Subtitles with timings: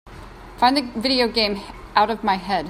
[0.57, 1.57] Find the video game
[1.95, 2.59] Out of My Head